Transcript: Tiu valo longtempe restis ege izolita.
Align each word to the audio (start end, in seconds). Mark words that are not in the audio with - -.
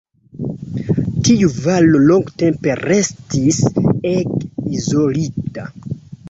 Tiu 1.27 1.49
valo 1.65 2.01
longtempe 2.05 2.73
restis 2.85 3.61
ege 4.13 4.41
izolita. 4.81 5.69